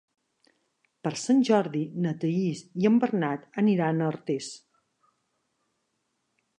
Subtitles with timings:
[1.07, 4.53] Per Sant Jordi na Thaís i en Bernat aniran a Artés.